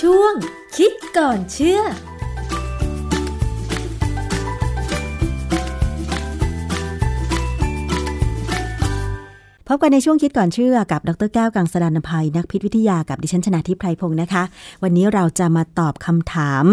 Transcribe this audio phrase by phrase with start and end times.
[0.00, 0.34] ช่วง
[0.76, 1.80] คิดก่อนเชื่อ
[9.72, 14.42] พบกันในช่วงคิดก่อนเชื่อกับดรแก้วกังสดานนภัยนักพิษวิทยากับดิฉันชนะทิพไพรพงศ์นะคะ
[14.82, 16.64] วันนี้เราจะมาตอบคำถาม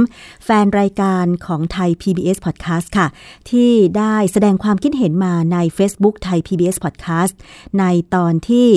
[0.46, 3.07] แฟนรายการของไทย PBS Podcast ค่ะ
[3.50, 7.33] ที่ได้แสดงความคิดเห็นมาใน Facebook ไทย PBS Podcast
[7.79, 8.68] ในตอนที่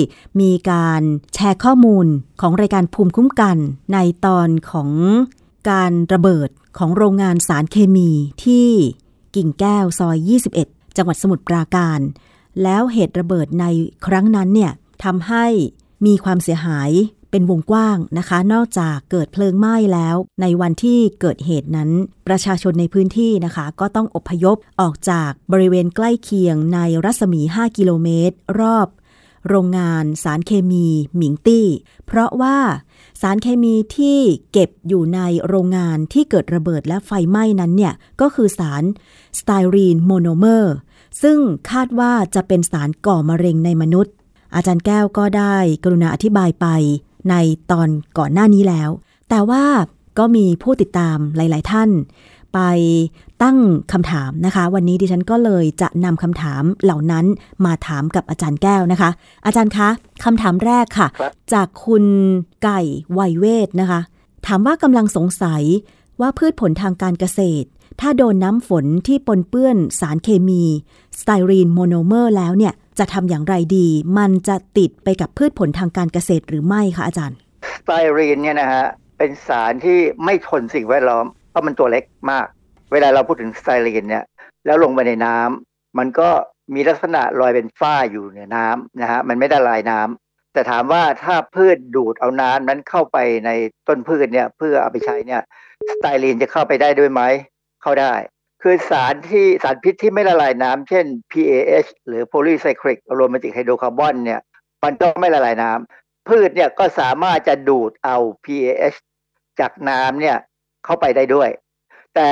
[0.41, 1.01] มีการ
[1.35, 2.07] แชร์ข้อมูล
[2.41, 3.57] ของรายการภูมิคุ้มกัน
[3.93, 4.89] ในตอนของ
[5.69, 8.11] การระเบิดของโรงงานสารเคมี
[8.43, 8.69] ที่
[9.35, 10.17] กิ่งแก้วซอย
[10.61, 12.01] 21 จังหวัดสมุทรปราการ
[12.63, 13.65] แล้วเหตุระเบิดใน
[14.05, 14.71] ครั้งนั้นเนี่ย
[15.03, 15.45] ทำให้
[16.05, 16.91] มีความเสียหาย
[17.31, 21.89] เป็นวงกว้างนะคะ นอกจากเกิดเพลิงไหม้แล้ว ในวันที่เกิดเหตุนั้น
[22.27, 28.87] ประชาชนในพื้นที่นะคะ ก็ต้องอพยพออกจากบริเวณใกล้เคียงในรัศมี 5 กิโลเมตร รอบ
[29.49, 31.67] โรงงานสารเคมีหมิงตี้
[32.05, 32.57] เพราะว่า
[33.21, 34.19] สารเคมีที่
[34.51, 38.83] เก็บอยู่ในโรงงานที่เกิดระเบิดและไฟไหม้นั้นเนี่ย ก็คือสาร
[39.39, 40.75] สไตรีนโมโนเมอร์
[41.21, 41.39] ซึ่ง
[41.71, 44.13] คาดว่าจะเป็นสารก่อมะเร็งในมนุษย์
[44.55, 46.67] อาจารย์แก้วก็ได้กรุณาอธิบายไป
[47.29, 47.35] ใน
[47.71, 48.89] ตอนก่อนหน้านี้แล้ว
[49.29, 49.65] แต่ว่า
[50.19, 51.89] ก็มีผู้ติดตามหลาย ๆ ท่าน
[52.53, 52.59] ไป
[53.43, 53.57] ตั้ง
[53.93, 57.25] คำถามนะคะ วันนี้ดิฉันก็เลยจะนำคำถามเหล่านั้น
[57.65, 59.09] มาถามกับอาจารย์แก้วนะคะ
[59.45, 59.89] อาจารย์คะ
[60.23, 61.07] คำถามแรกค่ะ
[61.53, 62.05] จากคุณ
[62.63, 62.81] ไก่
[63.13, 63.99] ไวเวทนะคะ
[64.47, 65.63] ถามว่ากำลังสงสัย
[66.21, 67.67] ว่าพืชผลทางการเกษตร
[68.01, 70.63] ถ้าโดนน้ำฝนที่ปนเปื้อนสารเคมี
[71.19, 77.37] สไตรีนโมโนเมอร์แล้วเนี่ยจะทำอย่างไรดี มันจะติดไปกับพืชผลทางการเกษตรหรือไม่คะอาจารย์
[77.77, 78.85] สไตรีนเนี่ยนะฮะ
[79.17, 82.47] เป็นสารที่ไม่ทนสิ่งแวดล้อม เพราะมันตัวเล็กมาก
[82.91, 84.23] เวลาเราพูดถึงสไตรีนเนี่ย
[84.65, 86.29] แล้วลงไปในน้ำมันก็
[86.73, 93.49] มีลักษณะลอยเป็นฝ้าอยู่ในน้ำนะฮะมันไม่ได้ละลายน้ำแต่ถามว่าถ้าพืชดูดเอาน้ำนั้นเข้าไปใน
[93.87, 95.41] ต้นพืชเนี่ยเพื่อเอาไปใช้เนี่ย
[95.91, 97.21] สไตรีนจะเข้าไปได้ด้วยไหม
[97.81, 98.13] เข้าได้
[98.61, 104.41] คือสารที่สารพิษที่ไม่ละลายน้ำเช่น PAH หรือ polycyclic aromatic hydrocarbon เนี่ย
[104.83, 108.97] มันต้องไม่ละลายน้ำพืชเนี่ยก็สามารถจะดูดเอา PAH
[109.59, 110.37] จากน้ำเนี่ย
[110.85, 111.49] เข้าไปได้ด้วย
[112.15, 112.29] แต่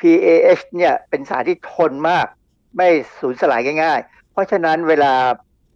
[0.00, 2.26] PAH เนี่ยเป็นสารที่ทนมาก
[2.76, 2.88] ไม่
[3.20, 5.12] สูญสลายง่าย ๆ เพราะฉะนั้นเวลา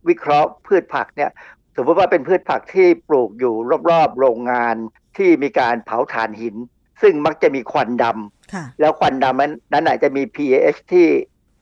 [0.08, 1.30] วิเคราะห์พืชผักเนี่ย
[1.76, 3.54] สมมติว่าเป็นพืชผักที่ปลูกอยู่
[3.90, 4.76] รอบๆ โรงงาน
[5.16, 6.56] ที่มีการเผาถ่านหิน
[7.02, 9.40] ซึ่งมักจะมีควันดำแล้วควันดำ
[9.72, 11.06] นั้นอาจจะมี pH ที่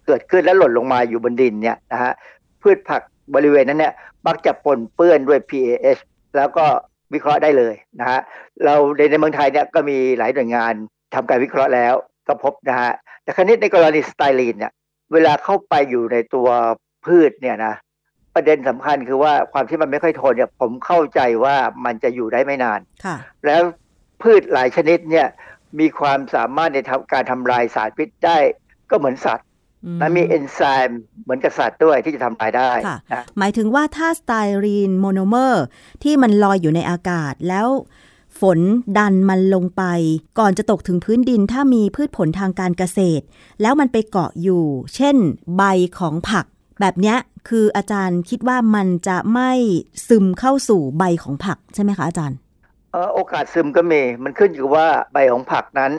[0.06, 2.12] เกิดขึ้นแล้วหล่นลงมาอยู่บนดินเนี่ยนะฮะ
[2.62, 3.02] พืชผัก
[3.34, 3.94] บริเวณนั้นเนี่ย
[4.26, 6.00] มักจะปนเปื้อนด้วย pH
[6.36, 6.66] แล้วก็
[7.14, 8.20] วิเคราะห์ได้เลยนะฮะ
[8.64, 10.72] เราในในเมืองไทยเนี่ยก็มีหลายหน่วยงาน
[11.14, 11.94] ทำการวิเคราะห์แล้ว
[12.28, 12.92] ก็พบนะฮะ
[13.22, 14.72] แต่ครั้นี้ในกรณีสไตลีนเนี่ย
[15.12, 16.48] เวลาเข้าไปอยู่ในตัว
[17.04, 17.74] พืชเนี่ยนะ
[18.34, 22.80] ประเด็นสำคัญคือว่าความที่มันไม่ค่อยทนเนี่ยผมเข้าใจว่ามันจะอยู่ได้ไม่นาน
[23.46, 23.62] แล้ว
[24.22, 25.26] พืชหลายชนิดเนี่ย
[25.80, 26.78] มีความสามารถใน
[27.12, 28.38] การทำลายสารพิษได้
[28.90, 29.48] ก็เหมือนสัตว์
[29.98, 32.70] และมีเอนไซม์เหมือนกับสัตว์ด้วยที่จะทำลายได้
[33.38, 34.32] หมายถึงว่าถ้าสไต
[34.64, 35.64] รีนโมโนเมอร์
[36.02, 37.68] ที่มันลอยอยู่ในอากาศแล้ว
[38.40, 38.60] ฝน
[38.98, 39.82] ดันมันลงไป
[40.38, 43.24] ก่อนจะตกถึงพื้นดินถ้ามีพืชผลทางการเกษตร
[43.62, 45.16] แล้วมันไปเกาะอยู่ เช่น
[45.56, 45.62] ใบ
[45.98, 46.46] ของผัก
[46.80, 47.16] แบบนี้
[47.48, 49.52] คืออาจารย์คิดว่ามันจะไม่
[50.08, 52.38] ซึมเข้าสู่ใบของผักใช่ไหมคะอาจารย์
[53.14, 55.92] โอกาสซึมก็มี มันขึ้นอยู่ว่าใบของผักนั้น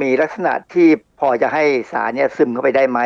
[0.00, 0.88] มีลักษณะที่
[1.20, 3.00] พอจะให้สารเนี่ยซึมเข้าไปได้ไหม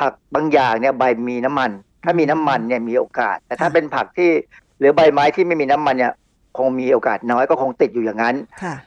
[0.00, 1.70] ผักบางอย่างเนี่ยใบมีน้ำมัน
[2.04, 4.30] ถ้ามีน้ำมันเนี่ยมีโอกาส แต่ถ้าเป็นผักที่
[4.78, 6.12] หรือใบไม้ที่ไม่มีน้ำมันเนี่ย
[6.58, 8.36] คงมีโอกาสน้อยก็คงติดอยู่อย่างนั้น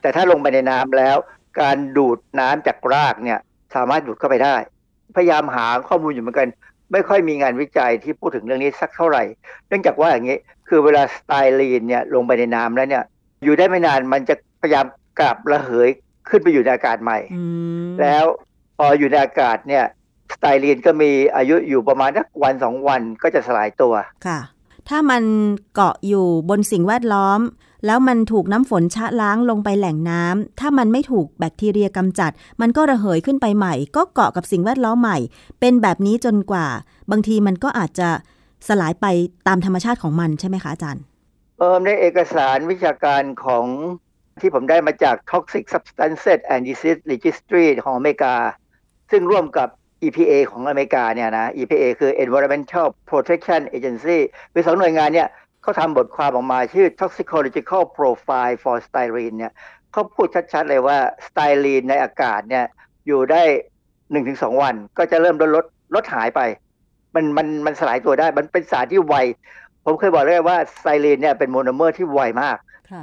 [0.02, 1.18] แต่ถ้าลงไปในน้ำแล้ว
[1.62, 3.40] การดูดน้ำจากรากเนี่ย
[3.76, 4.56] สามารถดูดเข้าไปได้
[5.16, 6.48] พยายามหาข้อมูลอยู่เหมือนกัน
[6.92, 9.24] ไม่ค่อยมีงานวิจัยที่พูดถึงเรื่องนี้สักเท่าไหร่
[9.68, 10.38] เนื่องจากว่าอย่างนี้
[10.68, 13.04] คือเวลาสไตลีนเนี่ยลงไปในน้ำแล้วเนี่ย
[13.44, 14.86] อยู่ได้ไม่นานมันจะพยายาม
[15.20, 15.90] กลับระเหย
[16.30, 17.20] ขึ้นไปอยู่ในอากาศใหม่
[18.02, 18.26] แล้ว
[18.78, 19.86] พออยู่ในอากาศเนี่ย
[20.34, 23.94] สไตลีนก็มีอายุอยู่ประมาณสักวันสองวันก็จะสลายตัว
[24.28, 24.40] ค่ะ
[24.90, 25.24] ถ้ามัน
[25.76, 27.40] เกาะอยู่บนสิ่งแวดล้อม
[27.86, 32.32] แล้วมันถูกน้ำฝนชะล้างลงไปแหล่งน้ำถ้ามันไม่ถูกแบคทีเรียกำจัด
[32.62, 35.18] มันก็ระเหยขึ้นไปใหม่ ก็เกาะกับสิ่งแวดล้อมใหม่
[35.60, 36.68] เป็นแบบนี้จนกว่า
[37.12, 38.10] บางทีมันก็อาจจะ
[38.68, 39.06] สลายไป
[39.48, 41.04] ตามธรรมชาติของมันใช่ไหมคะอาจารย์
[41.58, 43.66] เออในเอกสารวิชาการของ
[44.42, 48.36] ที่ผมได้มาจาก Toxic Substances and Disease Registry ของอเมริกา
[49.12, 49.70] ซึ่งร่วมกับ
[50.04, 54.18] EPA ของอเมริกาเนี่ยนะ EPA คือ Environmental Protection Agency
[54.52, 55.28] เป็นสองหน่วยงานเนี่ย
[55.62, 59.54] เขาทำบทความออกมาชื่อ Toxicological Profile for Styrene เนี่ย
[59.92, 60.98] เขาพูดชัดๆเลยว่า
[61.28, 62.66] สไตรีนในอากาศเนี่ย
[63.08, 63.44] อยู่ได้
[64.12, 66.42] หนึ่งถึงสองวัน ก็จะเริ่มลดลดลดหายไป
[67.16, 69.16] มันมันมันสลายตัวได้ มันเป็นสารที่ไว
[69.86, 72.58] ผมเคยบอกเลยว่าสไตรีนเนี่ยเป็นโมโนเมอร์ที่ไวมาก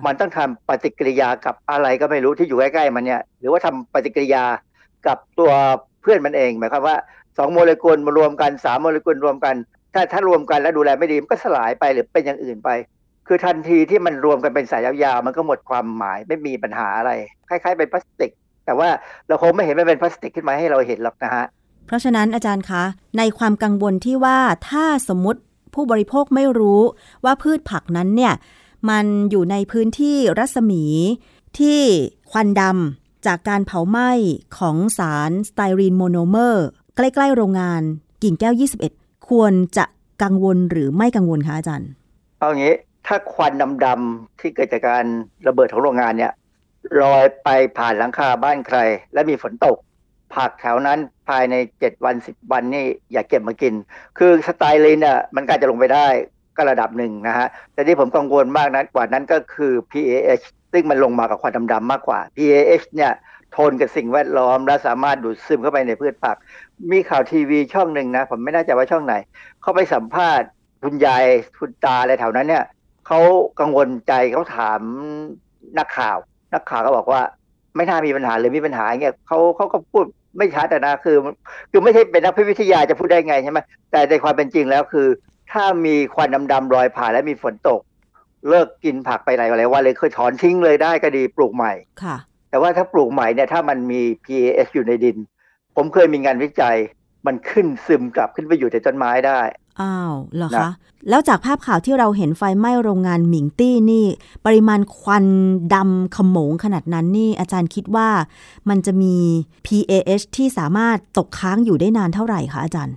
[0.07, 4.45] มันต้องทำปฏิกิริยากับอะไรก็ไม่รู้ที่อยู่ใกล้ๆมันเนี่ย หรือว่าทำปฏิกิริยา
[5.07, 5.53] กับตัว
[6.03, 6.97] เพื่อนมันเอง หมายความว่า
[7.39, 9.55] สองโมเลกุลมารวมกันสามโมเลกุลรวมกัน
[9.95, 12.71] ถ้าถ้ารวมกันแล้วดูแลไม่ดีมันก็สลายไปหรือเป็นอย่างอื่นไป
[13.29, 17.13] คือทันทีที่มันรวมกันเป็นสายยาวๆมันก็หมดความหมายไม่มีปัญหาอะไร
[17.49, 18.31] คล้ายๆเป็นพลาสติก
[18.67, 18.89] แต่ว่า
[19.29, 21.45] เราคงไม่เห็นมันเป็นพลาสติกขึ้นมาให้เราเห็นหรอกนะฮะ
[21.87, 22.83] เพราะฉะนั้นอาจารย์คะ
[23.19, 24.39] ในความกังวลที่ว่า
[24.69, 25.41] ถ้าสมมติ
[25.75, 26.81] ผู้บริโภคไม่รู้
[27.25, 28.33] ว่าพืชผักนั้นเนี่ย
[28.91, 30.85] มันอยู่ในพื้นที่รัศมี
[31.59, 31.81] ที่
[32.31, 34.11] ควันดำจากการเผาไหม้
[34.59, 36.67] ของสารสไตรีนโมโนเมอร์
[36.97, 37.83] ใกล้ๆโรงงาน
[38.23, 38.55] กิ่งแก้ว
[38.91, 39.85] 21 ควรจะ
[40.23, 41.91] กังวลหรือไม่กังวลคะอาจารย์
[42.39, 42.75] เอางี้
[43.07, 43.53] ถ้าควัน
[43.85, 45.05] ดำๆที่เกิดจากการ
[45.47, 46.33] ระเบิดของโรงงานเนี่ย
[47.01, 47.49] ลอยไป
[47.79, 48.79] ผ่านหลังคาบ้านใคร
[49.13, 49.77] และมีฝนตก
[50.35, 50.99] ผักแถวนั้น
[51.29, 53.75] ภายในเจ็ดวันสิบวันนี่อย่าเก็บมากิน
[54.19, 56.09] คือสไตลีนอะมันก็อาจจะลงไปได้
[56.57, 63.13] ก็ระดับหนึ่งนะฮะ แต่ที่ผมกังวลมากนั้นกว่านั้นก็คือ PAH ซึ่งมันลงมากับควันดำๆมากกว่า PAH เนี่ย
[63.57, 66.37] ทนกับสิ่งแวดล้อม และสามารถดูดซึมเข้าไปในพืชผัก
[66.93, 69.15] มีข่าวทีวีช่องหนึ่งนะ ผมไม่แน่ใจว่าช่องไหน
[69.63, 70.49] เขาไปสัมภาษณ์
[70.83, 71.25] คุณยาย
[71.59, 72.65] คุณตาอะไรแถวนั้นเนี่ย
[73.07, 73.21] เขา
[73.61, 74.81] กังวลใจเขาถาม
[75.79, 76.17] นักข่าว
[76.55, 77.23] นักข่าวก็บอกว่า
[77.77, 80.05] ไม่น่ามีปัญหาเลยมีปัญหาเงี้ยเขาเขาก็พูด
[80.39, 81.17] ไม่ชัดนะคือ
[81.71, 83.61] คือไม่ใช่เป็นนักพิวิทยาจะพูดได้ไงใช่ไหม
[83.91, 85.07] แต่ในความเป็นจริงแล้วคือ
[85.53, 87.81] ถ้ามีควันดำๆลอยผ่านและมีฝนตก
[88.49, 92.17] เลิกกินผักไปหลายวันหลายวันเลยคือถอนทิ้งเลยได้ก็ดีปลูกใหม่ค่ะ
[92.51, 95.17] แต่ว่าถ้าปลูกใหม่เนี่ยถ้ามันมี PAS อยู่ในดิน
[95.77, 96.77] ผมเคยมีงานวิจัย
[97.27, 99.41] มันขึ้นซึมกลับขึ้นไปอยู่ในต้นไม้ได้
[99.81, 100.71] อ้าวเหรอนะคะ
[101.09, 104.07] แล้วจากภาพข่าวที่เราเห็นไฟไหม้โรงงานหมิงตี้นี่
[104.47, 105.27] ปริมาณควัน
[105.75, 108.09] ดำขโมงขนาดนั้นนี่ อาจารย์คิดว่า
[108.69, 109.15] มันจะมี
[109.67, 112.95] PAH ที่สามารถตกค้างอยู่ได้นานเท่าไหร่คะอาจารย์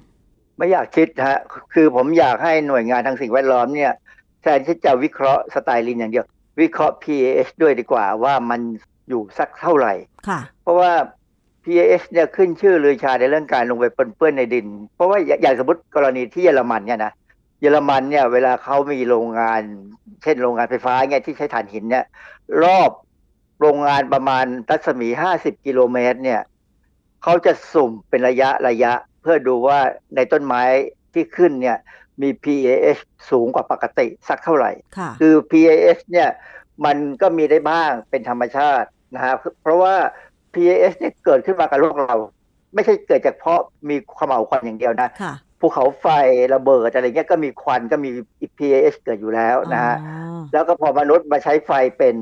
[0.57, 1.39] ไม่อยากคิดฮะ
[1.73, 3.91] คือผมอยากให้หน่วยงานทางสิ่งแวดล้อมเนี่ย
[4.41, 6.25] แทนที่จะวิเคราะห์สไตลินอย่างเดียว
[6.61, 8.61] วิเคราะห์ PAH ด้วยดีกว่าว่ามัน
[9.09, 9.93] อยู่สักเท่าไหร่
[10.27, 10.91] ค่ะ เพราะว่า
[11.63, 17.11] PAH เนี่ยขึ้นชื่อลือชาในเรื่องการลงไปปนเปื้อนในดิน เพราะว่าอย่าอย่างสมมติกรณีที่เยอรมันเนี่ยนะ
[17.61, 19.61] เยอรมันเนี่ยเวลาเขามีโรงงาน
[20.23, 22.05] เช่นโรงงานไฟฟ้าเนี่ยที่ใช้ถ่านหินเนี่ย
[22.63, 22.91] รอบ
[23.61, 25.07] โรงงานประมาณรัศมี
[25.37, 26.41] 50 กิโลเมตรเนี่ย
[27.23, 29.79] เขาจะสุ่มเป็นระยะระยะเพื่อดูว่า
[30.15, 30.63] ในต้นไม้
[31.13, 31.77] ที่ขึ้นเนี่ย
[32.21, 33.01] มี PAH
[33.31, 36.29] สูงกว่าปกติสักเท่าไหร่ค่ะคือ PAS เนี่ย
[36.85, 39.95] มันก็มีได้บ้างเป็นธรรมชาตินะครับเพราะว่า
[40.53, 42.15] PAS เนี่ยเกิดขึ้นมากับโลกเรา
[42.73, 43.59] ไม่ใช่เกิดจากเพราะ
[43.89, 46.07] มีขมเหลาวควันอย่างเดียวนะค่ะภูเขาไฟ
[46.55, 48.09] ระเบิดอะไรเงี้ยก็มีควันก็มี
[48.57, 52.15] PAS เกิดอยู่แล้วนะฮะอ๋อแล้วก็พอมนุษย์มาใช้ไฟเป็น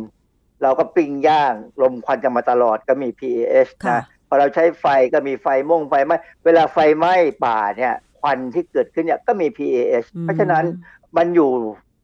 [0.64, 10.66] เราก็ปิ้งย่างลมควันกันมาตลอดก็มี PAS ค่ะนะ พอเราใช้ไฟก็มีไฟม่วงไฟไหม้เวลาไฟไหม้ป่าเนี่ยควันที่เกิดขึ้นเนี่ยก็มี PAS เพราะฉะนั้น
[11.18, 11.52] มันอยู่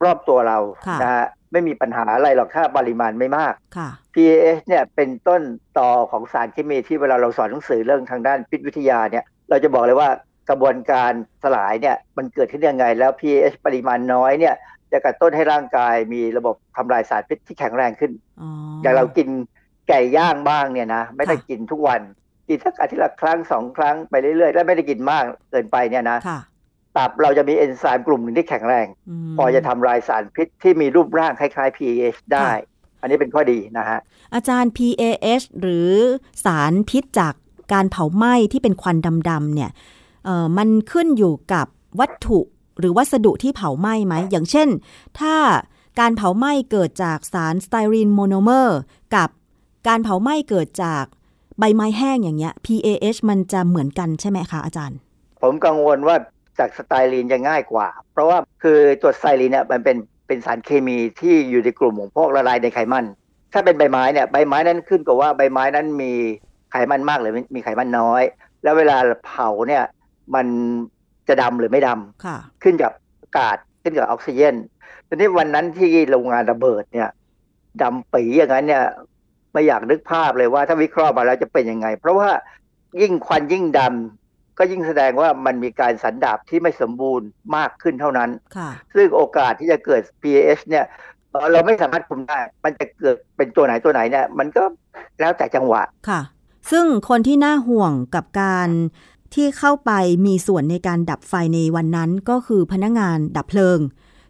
[0.04, 5.42] รอบตัวเราค่ะนะฮะไม่มีปัญหาอะไรหรอกถ้าปริมาณไม่มากค่ะ PAS เนี่ยเป็นต้น
[5.78, 10.08] ต่อของสารเคมีที่เวลาเราสอนหนังสือเรื่องทางด้านพิษวิทยาเนี่ย เราจะบอกเลยว่า
[10.50, 14.54] กระบวนการสลายเนี่ยมันเกิดขึ้นยังไง แล้ว PAS ปริมาณน้อยเนี่ย
[14.92, 19.28] จะกระตุ้นให้ร่างกายมีระบบทำลายสารพิษที่แข็งแรงขึ้นอ๋อออย่างเรากิน
[19.61, 22.00] ไก่ย่างบ้างเนี่ยนะไม่ได้ค่ะกินทุกวัน
[22.48, 26.40] กินสักอาทิตย์ละครั้งสองครั้งไปเรื่อยๆแล้วไม่ได้กินมากเกินไปเนี่ยนะค่ะ
[26.96, 28.86] ตับเราจะมีเอนไซม์กลุ่มหนึ่งที่แข็งแรง
[29.30, 32.48] มพอจะทำลายสารพิษที่มีรูปร่างคล้ายๆ PAH ได้
[33.00, 33.98] อันนี้เป็นข้อดีนะฮะ
[34.34, 35.90] อาจารย์ PAH หรือ
[36.44, 37.34] สารพิษจาก
[37.72, 38.96] การเผาไหม้ที่เป็นควัน
[39.30, 39.70] ดำๆเนี่ย
[40.24, 41.66] เอ่อมันขึ้นอยู่กับ
[42.00, 42.40] วัตถุ
[42.78, 44.68] หรือวัสดุที่เผาไหม้ไหม อย่างเช่น
[45.20, 45.34] ถ้า
[46.00, 48.78] การเผาไหม้เกิดจากสารสไตรีนโมโนเมอร์
[49.16, 49.28] กับ
[49.88, 51.04] การเผาไหม้เกิดจาก
[51.58, 54.98] ใบไม้แห้งอย่างเงี้ย PAH มันจะเหมือนกันใช่ไหมคะอาจารย์
[55.42, 56.16] ผมกังวลว่า
[56.58, 59.96] จากสไตรีนจะง่ายกว่า เพราะว่าคือตัวสไตรีนเนี่ยมันเป็น
[60.26, 63.04] เป็นสารเคมีที่อยู่ในกลุ่มของพวกละลายในไขมัน
[63.52, 66.12] ถ้าเป็นใบไม้เนี่ยใบไม้นั้นขึ้นกับว่าใบไม้นั้นมี
[66.70, 68.22] ไขมันมากหรือมีไขมันน้อย
[68.62, 68.96] แล้วเวลา
[69.26, 69.84] เผาเนี่ย
[70.34, 70.46] มัน
[71.28, 74.54] จะดำหรือไม่ดำค่ะขึ้นกับอากาศขึ้นกับออกซิเจน
[75.08, 77.10] ทีนี้วันนั้นที่โรงงานระเบิดเนี่ย
[77.82, 78.84] ดำปีอย่างนั้นเนี่ย
[79.52, 82.30] ไม่อยากนึกภาพเลยว่าถ้าวิเคราะห์มาแล้วจะเป็นยังไง เพราะว่า
[83.00, 90.84] ยิ่งควันยิ่งดำก็ยิ่งแสดงว่ามันมีการสันดาบที่ไม่สมบูรณ์มากขึ้นเท่านั้นค่ะซึ่งโอกาสที่จะเกิด PAH เนี่ย
[91.30, 94.62] เอ่อเราไม่สามารถคุมได้ มันจะเกิดเป็นตัวไหนตัวไหนเนี่ย มันก็
[95.20, 96.20] แล้วแต่จังหวะค่ะ
[96.70, 98.68] ซึ่งคนที่น่าห่วงกับการ
[99.34, 99.92] ที่เข้าไป
[100.26, 103.78] มีส่วนในการดับไฟในวันนั้นก็คือพนักงานดับเพลิง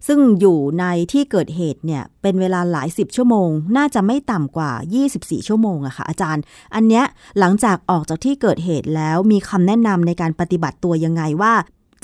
[0.06, 4.72] ซึ่งอยู่ในที่เกิดเหตุเนี่ยเป็นเวลาหลายสิบชั่วโมง น่าจะไม่ต่ำกว่า
[5.10, 6.42] 24 ชั่วโมงอะค่ะอาจารย์
[6.74, 7.04] อันเนี้ย
[7.38, 11.54] หลังจากออกจากที่เกิดเหตุแล้วมีคำแนะนำในการปฏิบัติตัวยังไงว่า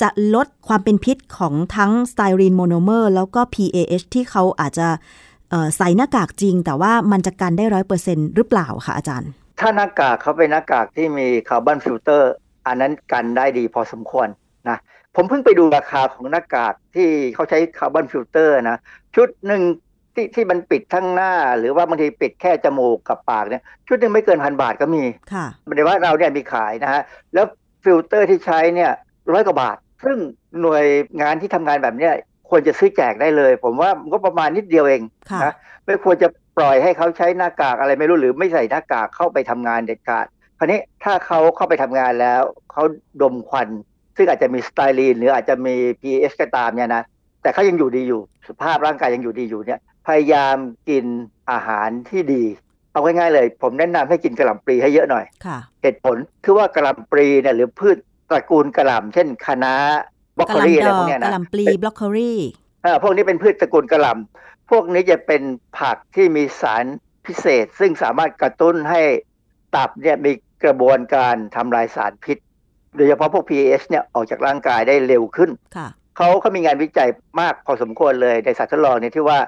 [0.00, 4.88] จะลดความเป็นพิษของทั้งสไตรีนโมโนเมอร์แล้วก็ PAH ที่เขาอาจจะ
[5.76, 12.30] ใส่หน้ากากจริง แต่ว่ามันจะกันได้ร้อยเปอร์เซ็นต์หรือเปล่าคะอาจารย์ ถ้าหน้ากากเขาเป็นหน้ากากที่มี carbon filter
[12.66, 14.28] อันนั้นกันได้ดีพอสมควร
[14.68, 14.78] นะ
[15.20, 18.78] ผมเพิ่งไปดูราคาของหน้ากากที่เขาใช้ carbon filter นะ
[19.16, 19.62] ชุดหนึ่ง
[20.14, 25.46] ที่ที่มันปิดทั้งหน้า หรือว่าบางทีปิดแค่จมูกกับปากเนี่ย ชุดหนึ่งไม่เกินพันบาทก็มีค่ะ
[25.76, 27.02] ในบ้านเราเนี่ยมีขายนะฮะ
[27.34, 27.46] แล้ว
[27.84, 28.90] ฟิลเตอร์ที่ใช้เนี่ย
[29.32, 30.16] ร้อยกว่าบาท ซึ่ง
[30.60, 30.84] หน่วย
[31.20, 32.12] งานที่ทำงานแบบเนี้ย
[32.48, 35.02] ควรจะซื้อแจกได้เลย ผมว่าก็ประมาณนิดเดียวเอง
[35.44, 40.26] นะไม่ควรจะปล่อยให้เขาใช้หน้ากากอะไรไม่รู้หรือไม่ใส่หน้ากากเข้าไปทำงานเด็ดขาด
[40.58, 42.82] คราวนี้ถ้าเขาเข้าไปทำงานแล้วเขา
[43.22, 43.68] ดมควัน
[44.18, 47.02] ซึ่งอาจจะมีสไตรีนหรืออาจจะมี PS ก็ตามเนี่ยนะ
[47.42, 50.56] แต่เขายังอยู่ดีอยู่สภาพร่างกายยังอยู่ดีอยู่เนี่ยพยายาม
[50.88, 51.04] กิน
[51.50, 52.44] อาหารที่ดี
[52.92, 55.24] เอาง่ายๆเลย ผมแนะนำให้กินกระหล่ำปลีให้เยอะหน่อย
[55.82, 57.96] เหตุผลคือว่ากระหล่ำปลีเนี่ยหรือพืช
[58.30, 59.74] ตระกูลกระหล่ำเช่นคะน้า
[60.38, 62.32] บล็อกโคลีอะไรพวกนี้นะกระหล่ำปลีบล็อกโคลี
[62.84, 65.42] อ่าพวกนี้เป็นพืชตระกูลกระหล่ำพวกนี้จะเป็น
[65.78, 66.84] ผักที่มีสาร
[67.26, 69.00] พิเศษ ซึ่งสามารถกระตุ้นให้
[69.76, 70.32] ตับเนี่ยมี
[70.64, 72.38] กระบวนการทำลายสารพิษ
[72.98, 75.50] โดยเฉพาะพวก PAS เนี่ยออกจากร่างกายได้เร็วขึ้น
[76.16, 77.08] เขาเขามีงานวิจัย
[77.40, 79.38] มากพอสมควรเลยในสัตว์ทดลองเนี่ยที่ว่า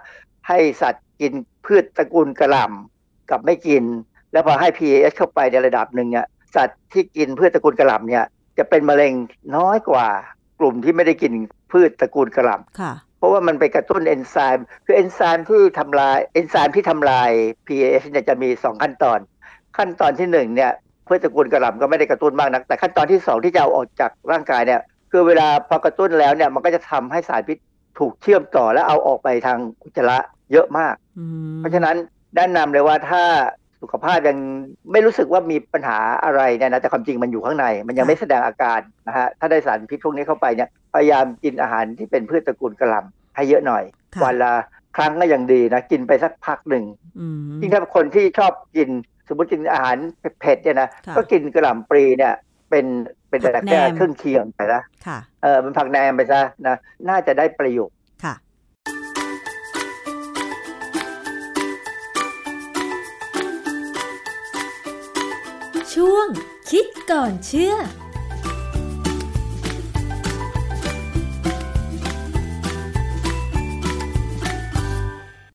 [0.49, 1.33] ให้สัตว์กิน
[1.67, 3.85] พืชตระกูลกระหล่ำกับไม่กิน
[4.33, 6.27] แล้วพอให้ PAS เข้าไปในระดับหนึ่งเนี่ย
[6.57, 8.25] สัตว์ที่กินพืชตระกูลกระหล่ำเนี่ย
[8.59, 9.13] จะเป็นมะเร็ง
[9.57, 10.07] น้อยกว่า
[10.61, 11.33] กลุ่มที่ไม่ได้กิน
[11.73, 17.31] พืชตระกูลกระหล่ำเพราะว่ามันไปกระตุ้นเอนไซม์คือเอนไซม์ที่ทำลายเอนไซม์ที่ทำลาย
[17.67, 19.19] PAS เนี่ยจะมี 2 ขั้นตอน
[19.77, 20.73] ขั้นตอนที่1เนี่ย
[21.11, 24.81] พืชตระกูลกระหล่ำก็ไม่ได้กระตุ้นมากนัก แต่ขั้นตอนที่2ที่จะเอาออกจากร่างกายเนี่ย
[25.13, 27.59] คือเวลาพอกระตุ้นแล้วเนี่ยมันก็จะทำให้สารพิษ
[27.99, 30.19] ถูกเชื่อมต่อแล้วเอาออกไปทางอุจจาระ
[30.53, 30.95] เยอะมาก
[31.59, 31.97] เพราะฉะนั้น
[32.37, 33.23] แนะนำเลยว่าถ้า
[33.83, 34.39] สุขภาพยัง
[34.93, 43.83] ไม่รู้สึกว่ามีปัญหาอะไรเนี่ยนะแต่ความจริงมันอยู่ข้างใน มันยังไม่แสดงอาการนะฮะถ้าได้สารพิษพวกนี้เข้าไปเนี่ยพยายามกินอาหารที่เป็นพืชตระกูลกระหล่ำให้เยอะหน่อย
[44.25, 44.53] วันละ
[44.97, 46.85] ครั้งก็ยังดีนะ กินไปสักพักหนึ่ง
[47.61, 48.89] ยิ่งถ้าคนที่ชอบกิน
[49.31, 49.97] สมมติกินอาหาร
[50.41, 52.35] เผ็ดเนี่ยนะก็กินกระหล่ำปลีเนี่ย
[52.71, 52.87] เป็น
[53.29, 54.83] เป็นแต่แค่เครื่องเคียงไปนะ
[55.43, 56.77] เออมันผักแนมไปซะนะ
[57.09, 58.35] น่าจะได้ประโยชน์ค่ะ
[65.95, 66.27] ช่วง
[66.71, 67.75] คิดก่อนเชื่อ